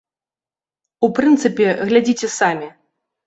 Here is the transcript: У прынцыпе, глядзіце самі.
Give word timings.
У 1.07 1.09
прынцыпе, 1.17 1.67
глядзіце 1.89 2.27
самі. 2.39 2.71